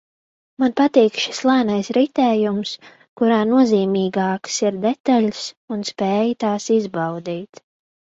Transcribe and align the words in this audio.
Man 0.61 0.71
patīk 0.79 1.17
šis 1.23 1.41
lēnais 1.47 1.89
ritējums, 1.97 2.71
kurā 3.21 3.37
nozīmīgākas 3.49 4.55
ir 4.65 4.79
detaļas 4.87 5.43
un 5.77 5.85
spēja 5.91 6.33
tās 6.45 6.67
izbaudīt 6.79 7.63